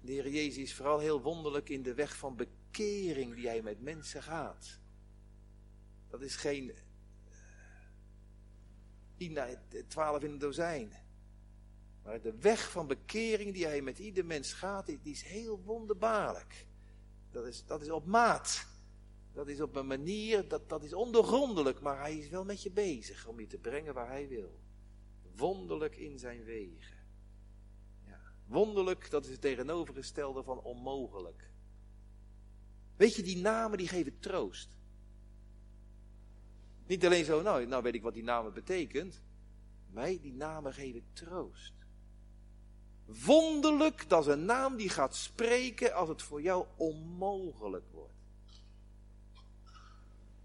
[0.01, 3.81] De Heer Jezus is vooral heel wonderlijk in de weg van bekering die hij met
[3.81, 4.79] mensen gaat.
[6.09, 6.73] Dat is geen
[9.17, 9.43] uh,
[9.87, 10.91] twaalf in een dozijn.
[12.03, 16.65] Maar de weg van bekering die hij met ieder mens gaat, die is heel wonderbaarlijk.
[17.31, 18.75] Dat is, dat is op maat.
[19.37, 22.71] Dat is op een manier, dat, dat is ondoorgrondelijk, maar hij is wel met je
[22.71, 24.59] bezig om je te brengen waar hij wil.
[25.35, 26.97] Wonderlijk in zijn wegen.
[28.45, 31.49] Wonderlijk, dat is het tegenovergestelde van onmogelijk.
[32.95, 34.69] Weet je, die namen die geven troost.
[36.87, 39.21] Niet alleen zo, nou, nou weet ik wat die namen betekent.
[39.89, 41.73] Nee, die namen geven troost.
[43.05, 48.16] Wonderlijk, dat is een naam die gaat spreken als het voor jou onmogelijk wordt.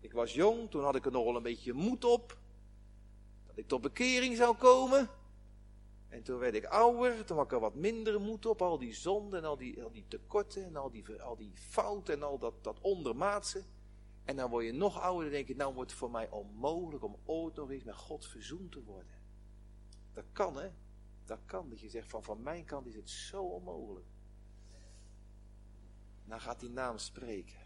[0.03, 2.39] Ik was jong, toen had ik er nogal een beetje moed op.
[3.47, 5.09] Dat ik tot bekering zou komen.
[6.09, 8.63] En toen werd ik ouder, toen had ik er wat minder moed op.
[8.63, 12.15] Al die zonden en al die, al die tekorten en al die, al die fouten
[12.15, 13.63] en al dat, dat ondermaatse.
[14.25, 17.05] En dan word je nog ouder en denk je, nou wordt het voor mij onmogelijk
[17.05, 19.21] om ooit nog eens met God verzoend te worden.
[20.13, 20.71] Dat kan hè,
[21.25, 21.69] dat kan.
[21.69, 24.07] Dat je zegt van van mijn kant is het zo onmogelijk.
[26.25, 27.62] Dan gaat die naam spreken.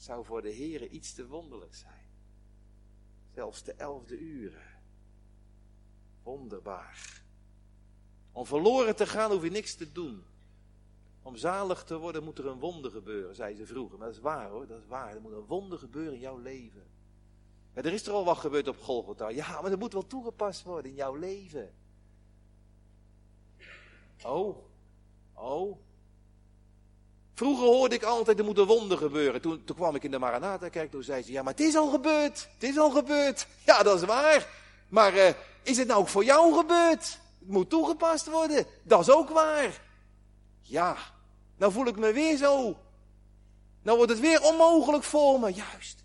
[0.00, 2.08] Zou voor de Heer iets te wonderlijk zijn.
[3.34, 4.80] Zelfs de elfde uren.
[6.22, 7.22] Wonderbaar.
[8.32, 10.22] Om verloren te gaan hoef je niks te doen.
[11.22, 13.98] Om zalig te worden moet er een wonder gebeuren, zei ze vroeger.
[13.98, 15.14] Maar dat is waar hoor, dat is waar.
[15.14, 16.86] Er moet een wonder gebeuren in jouw leven.
[17.74, 19.28] Ja, er is er al wat gebeurd op Golgotha.
[19.28, 21.74] Ja, maar dat moet wel toegepast worden in jouw leven.
[24.22, 24.56] Oh,
[25.34, 25.78] oh.
[27.40, 29.40] Vroeger hoorde ik altijd, er moet een wonder gebeuren.
[29.40, 31.90] Toen, toen kwam ik in de Maranatha-kerk, toen zei ze, ja, maar het is al
[31.90, 32.48] gebeurd.
[32.54, 33.46] Het is al gebeurd.
[33.66, 34.48] Ja, dat is waar.
[34.88, 35.28] Maar uh,
[35.62, 37.20] is het nou ook voor jou gebeurd?
[37.38, 38.66] Het moet toegepast worden.
[38.82, 39.82] Dat is ook waar.
[40.60, 40.96] Ja,
[41.56, 42.76] nou voel ik me weer zo.
[43.82, 45.52] Nou wordt het weer onmogelijk voor me.
[45.52, 46.04] Juist.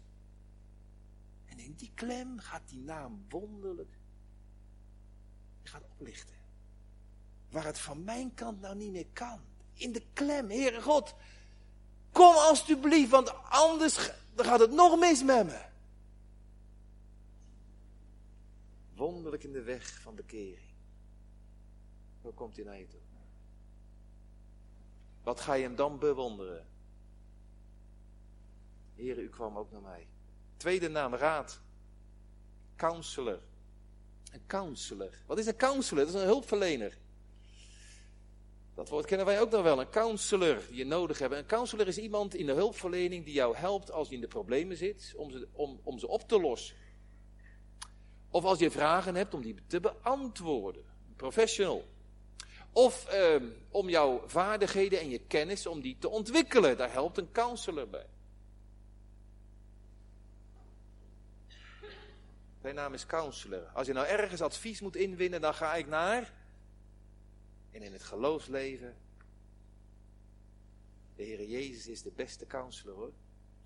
[1.46, 3.98] En in die klem gaat die naam wonderlijk.
[5.64, 6.36] Gaat oplichten.
[7.50, 9.40] Waar het van mijn kant nou niet meer kan.
[9.76, 11.14] In de klem, Heere God.
[12.12, 15.62] Kom alstublieft, want anders gaat het nog mis met me.
[18.96, 20.74] Wonderlijk in de weg van bekering.
[22.22, 23.00] Hoe komt hij naar je toe?
[25.24, 26.66] Wat ga je hem dan bewonderen?
[28.96, 30.08] Heere, u kwam ook naar mij.
[30.58, 31.60] Tweede naam, raad.
[32.76, 33.40] Counselor.
[34.32, 35.10] Een counselor.
[35.26, 36.06] Wat is een counselor?
[36.06, 36.98] Dat is een hulpverlener.
[38.76, 39.80] Dat woord kennen wij ook nog wel.
[39.80, 41.34] Een counselor die je nodig hebt.
[41.34, 44.78] Een counselor is iemand in de hulpverlening die jou helpt als je in de problemen
[44.78, 46.76] zit, om ze, om, om ze op te lossen.
[48.30, 50.84] Of als je vragen hebt om die te beantwoorden.
[51.08, 51.86] Een professional.
[52.72, 56.78] Of eh, om jouw vaardigheden en je kennis, om die te ontwikkelen.
[56.78, 58.06] Daar helpt een counselor bij.
[62.62, 63.70] Zijn naam is counselor.
[63.74, 66.34] Als je nou ergens advies moet inwinnen, dan ga ik naar.
[67.76, 68.96] En in het geloofsleven.
[71.16, 73.12] De Heer Jezus is de beste counselor hoor.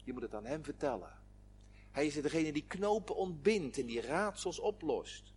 [0.04, 1.12] Je moet het aan hem vertellen.
[1.92, 5.34] Hij is degene die knopen ontbindt en die raadsels oplost.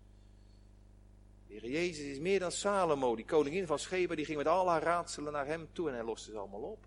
[1.47, 4.69] De Heer Jezus is meer dan Salomo, die koningin van Sheba, die ging met al
[4.69, 6.87] haar raadselen naar hem toe en hij loste ze allemaal op.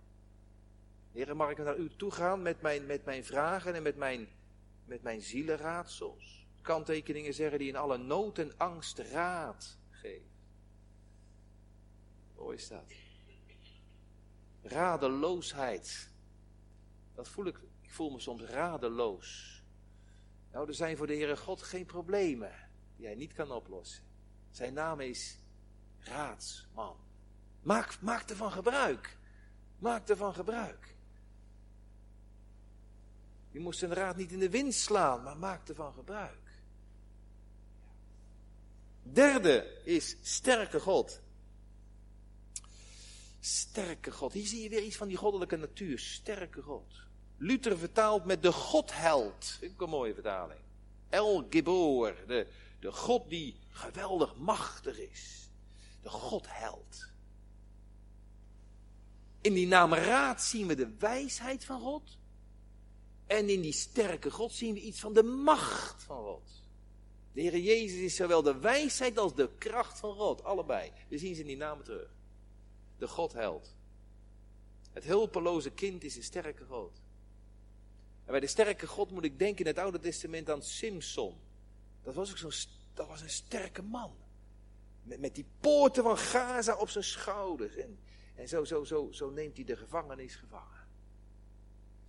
[1.12, 4.28] Heer, mag ik naar u toe gaan met mijn, met mijn vragen en met mijn,
[4.86, 6.48] met mijn zielenraadsels?
[6.62, 9.78] Kanttekeningen zeggen die in alle nood en angst raad.
[12.51, 12.91] Is dat.
[14.62, 16.10] Radeloosheid.
[17.15, 19.62] Dat voel ik, ik voel me soms radeloos.
[20.51, 22.51] Nou, er zijn voor de Heere God geen problemen
[22.95, 24.03] die hij niet kan oplossen.
[24.51, 25.39] Zijn naam is
[25.99, 26.97] raadsman.
[27.62, 29.17] Maak, maak ervan gebruik.
[29.79, 30.95] Maak ervan gebruik.
[33.51, 36.62] Je moest zijn raad niet in de wind slaan, maar maak ervan gebruik.
[39.03, 41.21] Derde is sterke God.
[43.45, 44.34] Sterke God.
[44.34, 45.99] Hier zie je weer iets van die goddelijke natuur.
[45.99, 46.93] Sterke God.
[47.38, 49.58] Luther vertaalt met de Godheld.
[49.62, 50.60] Ik een mooie vertaling.
[51.10, 52.15] El Gibor.
[52.27, 52.47] De,
[52.79, 55.49] de God die geweldig machtig is.
[56.01, 57.10] De Godheld.
[59.41, 62.17] In die naam Raad zien we de wijsheid van God.
[63.27, 66.63] En in die sterke God zien we iets van de macht van God.
[67.34, 70.43] De Heer Jezus is zowel de wijsheid als de kracht van God.
[70.43, 70.91] Allebei.
[71.08, 72.14] We zien ze in die namen terug.
[72.97, 73.75] De Godheld.
[74.91, 77.01] Het hulpeloze kind is een sterke God.
[78.25, 81.38] En bij de sterke God moet ik denken in het Oude Testament aan Simson.
[82.03, 82.51] Dat was ook zo'n
[82.93, 84.15] dat was een sterke man.
[85.03, 87.75] Met, met die poorten van Gaza op zijn schouders.
[87.75, 87.99] En,
[88.36, 90.88] en zo, zo, zo, zo neemt hij de gevangenis gevangen.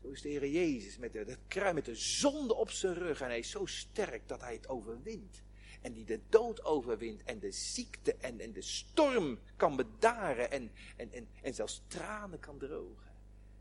[0.02, 3.20] Zo is de Heer Jezus met de, met de zonde op zijn rug.
[3.20, 5.42] En hij is zo sterk dat hij het overwint.
[5.86, 10.50] En die de dood overwint en de ziekte en, en de storm kan bedaren.
[10.50, 13.12] En, en, en, en zelfs tranen kan drogen.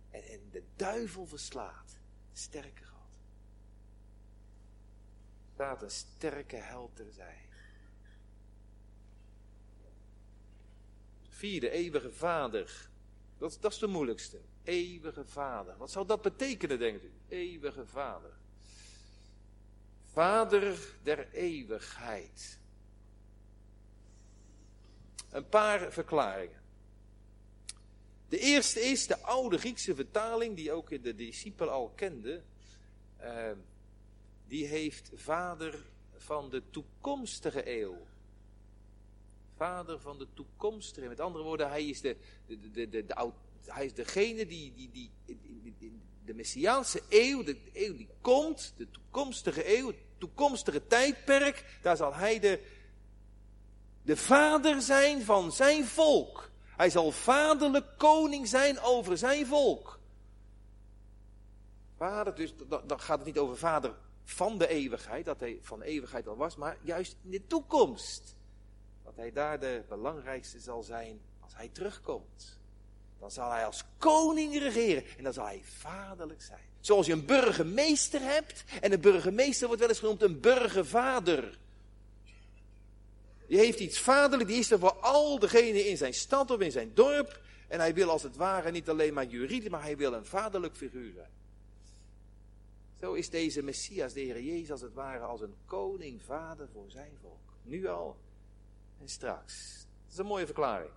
[0.10, 2.00] En, en de duivel verslaat.
[2.34, 3.10] Sterke God.
[5.54, 7.50] Staat een sterke held terzij.
[11.28, 12.90] Vierde, eeuwige vader.
[13.38, 14.42] Dat, dat is de moeilijkste.
[14.64, 15.78] Eeuwige vader.
[15.78, 17.12] Wat zou dat betekenen, denkt u?
[17.28, 18.38] Eeuwige vader.
[20.16, 22.60] Vader der eeuwigheid.
[25.30, 26.62] Een paar verklaringen.
[28.30, 32.44] De eerste is de oude Griekse vertaling, die ook de discipel al kende.
[33.22, 33.52] Uh,
[34.48, 35.86] die heeft vader
[36.16, 37.98] van de toekomstige eeuw.
[39.56, 41.08] Vader van de toekomstige.
[41.08, 43.32] Met andere woorden, hij is, de, de, de, de, de,
[43.66, 48.90] hij is degene die, die, die, die de Messiaanse eeuw, de eeuw die komt, de
[48.90, 52.64] toekomstige eeuw, toekomstige tijdperk, daar zal hij de,
[54.02, 56.52] de vader zijn van zijn volk.
[56.64, 60.00] Hij zal vaderlijk koning zijn over zijn volk.
[61.98, 66.28] Vader, dus dan gaat het niet over vader van de eeuwigheid, dat hij van eeuwigheid
[66.28, 68.36] al was, maar juist in de toekomst.
[69.04, 72.60] Dat hij daar de belangrijkste zal zijn als hij terugkomt.
[73.20, 76.74] Dan zal hij als koning regeren en dan zal hij vaderlijk zijn.
[76.86, 81.58] Zoals je een burgemeester hebt en de burgemeester wordt wel eens genoemd een burgervader.
[83.48, 86.72] Die heeft iets vaderlijk, die is er voor al degenen in zijn stad of in
[86.72, 87.42] zijn dorp.
[87.68, 90.76] En hij wil als het ware niet alleen maar juridisch, maar hij wil een vaderlijk
[90.76, 91.30] figuur zijn.
[93.00, 96.92] Zo is deze Messias, de Heer Jezus, als het ware als een koning, vader voor
[96.92, 97.54] zijn volk.
[97.64, 98.18] Nu al
[99.02, 99.86] en straks.
[100.04, 100.92] Dat is een mooie verklaring.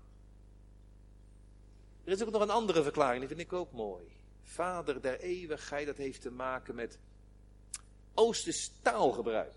[2.05, 4.18] Er is ook nog een andere verklaring, die vind ik ook mooi.
[4.49, 6.99] Vader der eeuwigheid, dat heeft te maken met
[8.15, 9.55] Oosters taalgebruik.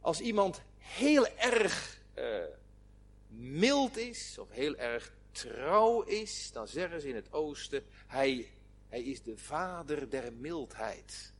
[0.00, 2.44] Als iemand heel erg uh,
[3.28, 8.50] mild is, of heel erg trouw is, dan zeggen ze in het oosten, hij,
[8.88, 11.32] hij is de vader der mildheid.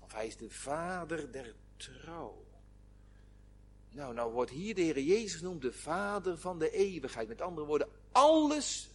[0.00, 2.46] Of hij is de vader der trouw.
[3.90, 7.28] Nou, nou wordt hier de Heer Jezus genoemd de vader van de eeuwigheid.
[7.28, 8.90] Met andere woorden, alles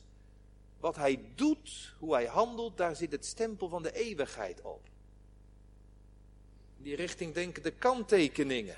[0.84, 4.90] wat hij doet, hoe hij handelt, daar zit het stempel van de eeuwigheid op.
[6.78, 8.78] In die richting denken de kanttekeningen.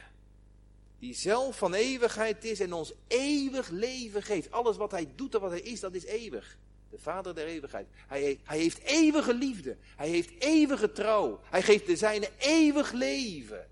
[0.99, 4.51] Die zelf van eeuwigheid is en ons eeuwig leven geeft.
[4.51, 6.58] Alles wat hij doet en wat hij is, dat is eeuwig.
[6.89, 7.88] De vader der eeuwigheid.
[8.08, 9.78] Hij, hij heeft eeuwige liefde.
[9.95, 11.39] Hij heeft eeuwige trouw.
[11.43, 13.68] Hij geeft de zijne eeuwig leven.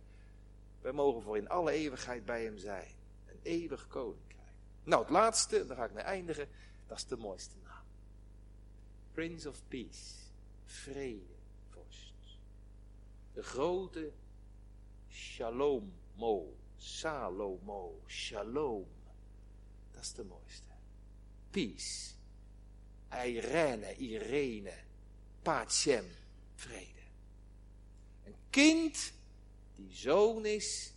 [0.82, 2.92] Wij mogen voor in alle eeuwigheid bij hem zijn.
[3.28, 4.52] Een eeuwig koninkrijk.
[4.84, 6.48] Nou, het laatste, daar ga ik mee eindigen.
[6.88, 7.62] Dat is de mooiste.
[9.14, 10.32] Prince of Peace.
[10.66, 11.36] Vrede,
[11.70, 12.14] vorst.
[13.34, 14.12] De grote
[15.10, 16.58] Shalom, Mo.
[16.78, 18.86] Salomo, Shalom.
[19.92, 20.72] Dat is de mooiste.
[21.50, 22.14] Peace.
[23.12, 24.74] Irene, Irene.
[25.42, 26.06] Pacem,
[26.56, 27.02] vrede.
[28.24, 29.14] Een kind
[29.76, 30.94] die zoon is,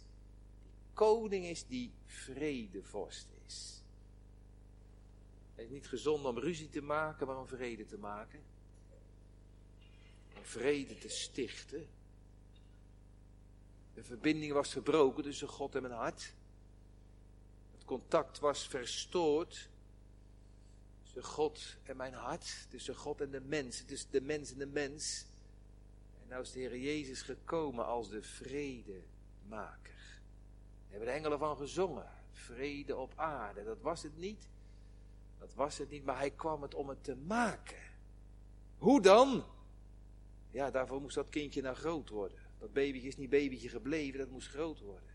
[0.62, 3.75] die koning is, die vredevorst is.
[5.56, 8.42] Het is niet gezond om ruzie te maken, maar om vrede te maken.
[10.36, 11.88] Om vrede te stichten.
[13.94, 16.34] De verbinding was verbroken tussen God en mijn hart.
[17.72, 19.68] Het contact was verstoord
[21.02, 24.66] tussen God en mijn hart, tussen God en de mens, tussen de mens en de
[24.66, 25.26] mens.
[26.22, 30.20] En nou is de Heer Jezus gekomen als de vredemaker.
[30.82, 32.10] Daar hebben de engelen van gezongen.
[32.32, 33.64] Vrede op aarde.
[33.64, 34.48] Dat was het niet.
[35.46, 37.82] Dat was het niet, maar hij kwam het om het te maken.
[38.78, 39.44] Hoe dan?
[40.50, 42.38] Ja, daarvoor moest dat kindje nou groot worden.
[42.58, 45.14] Dat babytje is niet babytje gebleven, dat moest groot worden.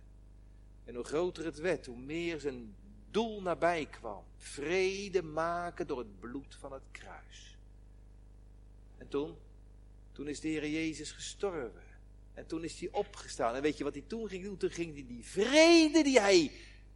[0.84, 2.76] En hoe groter het werd, hoe meer zijn
[3.10, 4.24] doel nabij kwam.
[4.38, 7.58] Vrede maken door het bloed van het kruis.
[8.98, 9.36] En toen?
[10.12, 11.84] Toen is de Heer Jezus gestorven.
[12.34, 13.56] En toen is hij opgestaan.
[13.56, 14.58] En weet je wat hij toen ging doen?
[14.58, 16.52] Toen ging hij die vrede die hij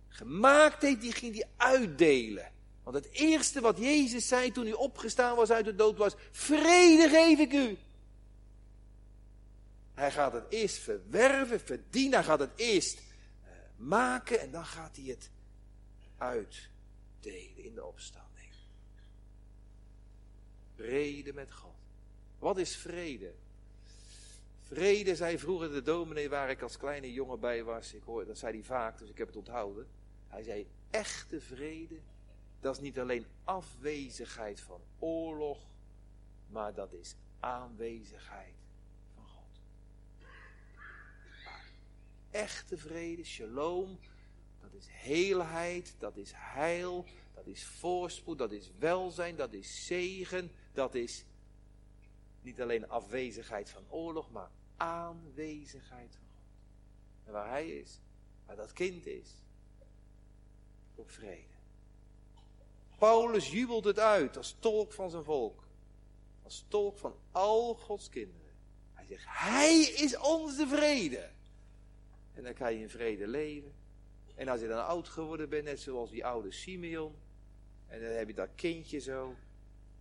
[0.07, 2.53] gemaakt heeft, die ging hij uitdelen.
[2.85, 7.09] Want het eerste wat Jezus zei toen hij opgestaan was uit de dood was, vrede
[7.09, 7.77] geef ik u.
[9.93, 14.95] Hij gaat het eerst verwerven, verdienen, hij gaat het eerst uh, maken en dan gaat
[14.95, 15.29] hij het
[16.17, 18.53] uitdelen in de opstanding.
[20.75, 21.75] Vrede met God.
[22.39, 23.33] Wat is vrede?
[24.61, 27.93] Vrede, zei vroeger de dominee waar ik als kleine jongen bij was.
[27.93, 29.87] Ik hoor, dat zei hij vaak, dus ik heb het onthouden.
[30.27, 31.95] Hij zei, echte vrede,
[32.59, 35.59] dat is niet alleen afwezigheid van oorlog,
[36.47, 38.55] maar dat is aanwezigheid
[39.13, 39.61] van God.
[42.29, 43.99] Echte vrede, shalom,
[44.61, 50.51] dat is heelheid, dat is heil, dat is voorspoed, dat is welzijn, dat is zegen,
[50.73, 51.25] dat is
[52.41, 56.53] niet alleen afwezigheid van oorlog, maar aanwezigheid van God.
[57.23, 57.99] En waar hij is,
[58.45, 59.29] waar dat kind is,
[60.95, 61.54] op vrede.
[62.97, 65.63] Paulus jubelt het uit als tolk van zijn volk.
[66.43, 68.51] Als tolk van al Gods kinderen.
[68.93, 71.29] Hij zegt, hij is onze vrede.
[72.33, 73.73] En dan kan je in vrede leven.
[74.35, 77.15] En als je dan oud geworden bent, net zoals die oude Simeon,
[77.87, 79.35] En dan heb je dat kindje zo.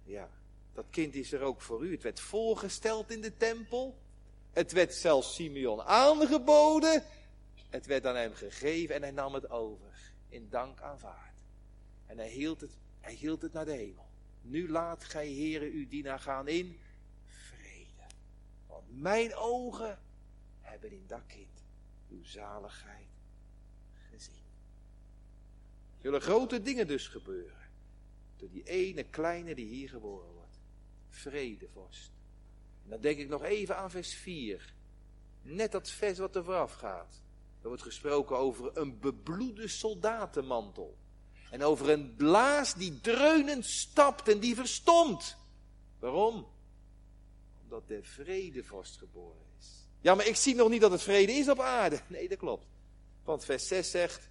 [0.05, 0.31] Ja,
[0.73, 1.93] dat kind is er ook voor u.
[1.93, 3.99] Het werd voorgesteld in de tempel.
[4.53, 7.05] Het werd zelfs Simeon aangeboden.
[7.69, 10.13] Het werd aan hem gegeven en hij nam het over.
[10.29, 11.43] In dank aanvaard.
[12.07, 14.07] En hij hield het, hij hield het naar de hemel.
[14.41, 16.79] Nu laat gij, heren, uw dienaar gaan in
[17.25, 18.07] vrede.
[18.67, 19.99] Want mijn ogen
[20.61, 21.65] hebben in dat kind
[22.11, 23.09] uw zaligheid
[24.11, 24.43] gezien.
[25.99, 27.71] Zullen grote dingen dus gebeuren.
[28.37, 30.61] Door die ene kleine die hier geboren wordt.
[31.09, 32.13] Vredevorst.
[32.85, 34.75] En dan denk ik nog even aan vers 4.
[35.43, 37.23] Net dat vers wat er vooraf gaat.
[37.63, 40.99] Er wordt gesproken over een bebloede soldatenmantel.
[41.55, 45.37] En over een blaas die dreunend stapt en die verstomt.
[45.99, 46.47] Waarom?
[47.63, 49.87] Omdat de vredevorst geboren is.
[50.01, 52.01] Ja, maar ik zie nog niet dat het vrede is op aarde.
[52.09, 52.67] Nee, dat klopt.
[53.25, 54.31] Want vers 6 zegt,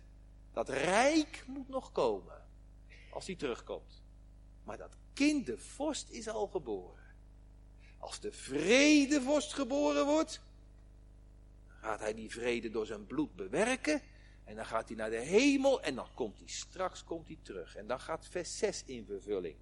[0.53, 2.45] dat rijk moet nog komen.
[3.09, 4.01] Als hij terugkomt.
[4.63, 7.15] Maar dat kind, de vorst, is al geboren.
[7.97, 10.41] Als de vredevorst geboren wordt,
[11.67, 14.01] gaat hij die vrede door zijn bloed bewerken.
[14.43, 17.75] En dan gaat hij naar de hemel en dan komt hij straks komt hij terug.
[17.75, 19.55] En dan gaat vers 6 in vervulling.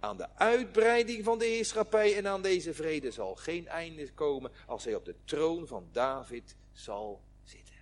[0.00, 4.84] Aan de uitbreiding van de heerschappij en aan deze vrede zal geen einde komen als
[4.84, 7.74] hij op de troon van David zal zitten.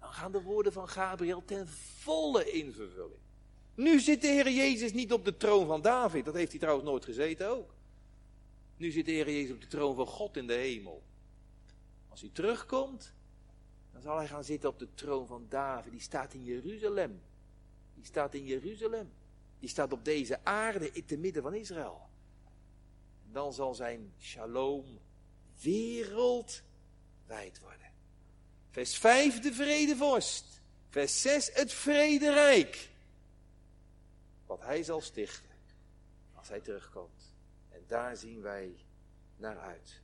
[0.00, 3.22] Dan gaan de woorden van Gabriel ten volle in vervulling.
[3.74, 6.24] Nu zit de Heer Jezus niet op de troon van David.
[6.24, 7.74] Dat heeft hij trouwens nooit gezeten ook.
[8.76, 11.02] Nu zit de Heer Jezus op de troon van God in de hemel.
[12.08, 13.14] Als hij terugkomt,
[14.04, 15.92] zal hij gaan zitten op de troon van David.
[15.92, 17.22] Die staat in Jeruzalem.
[17.94, 19.12] Die staat in Jeruzalem.
[19.58, 22.08] Die staat op deze aarde in te midden van Israël.
[23.30, 24.98] Dan zal zijn shalom
[25.62, 27.92] wereldwijd worden.
[28.70, 30.60] Vers 5 de vredevorst.
[30.88, 32.90] Vers 6 het vrederijk.
[34.46, 35.50] Wat hij zal stichten
[36.34, 37.34] als hij terugkomt.
[37.68, 38.84] En daar zien wij
[39.36, 40.02] naar uit.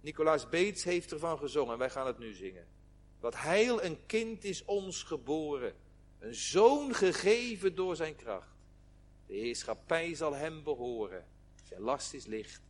[0.00, 2.73] Nicolaas Beets heeft ervan gezongen, wij gaan het nu zingen.
[3.24, 5.74] Wat heil een kind is ons geboren,
[6.18, 8.56] een zoon gegeven door zijn kracht.
[9.26, 11.26] De heerschappij zal hem behoren,
[11.62, 12.62] zijn last is licht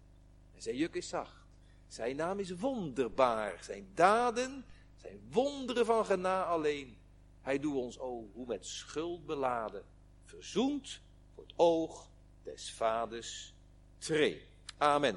[0.54, 1.46] en zijn juk is zacht.
[1.86, 4.64] Zijn naam is wonderbaar, zijn daden
[4.96, 6.98] zijn wonderen van gena alleen.
[7.40, 9.84] Hij doet ons, o, hoe met schuld beladen,
[10.24, 11.00] verzoend
[11.34, 12.10] voor het oog
[12.42, 13.54] des vaders
[13.98, 14.42] tree.
[14.76, 15.16] Amen.